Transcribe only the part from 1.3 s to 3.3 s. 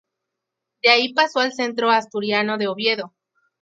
al Centro Asturiano de Oviedo.